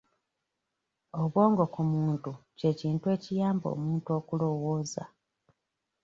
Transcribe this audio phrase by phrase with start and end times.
[1.21, 5.03] Obwongo ku muntu kye kintu ekiyamba omuntu okulowooza.